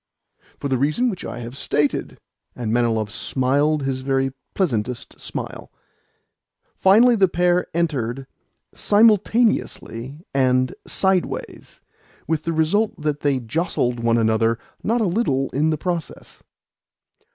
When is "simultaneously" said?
8.73-10.25